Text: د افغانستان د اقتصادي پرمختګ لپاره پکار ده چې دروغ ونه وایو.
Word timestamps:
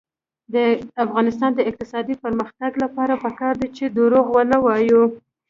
د 0.53 0.55
افغانستان 1.03 1.51
د 1.55 1.59
اقتصادي 1.69 2.15
پرمختګ 2.23 2.71
لپاره 2.83 3.13
پکار 3.25 3.53
ده 3.61 3.67
چې 3.77 3.85
دروغ 3.97 4.25
ونه 4.31 4.57
وایو. 4.65 5.03